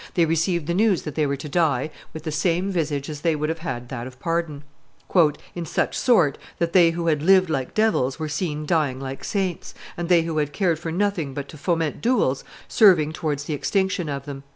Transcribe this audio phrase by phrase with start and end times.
[0.15, 3.35] They received the news that they were to die with the same visage as they
[3.35, 4.63] would have that of pardon,"
[5.53, 9.75] "in such sort that they who had lived like devils were seen dying like saints,
[9.95, 14.09] and they who had cared for nothing but to foment duels serving towards the extinction
[14.09, 14.41] of them."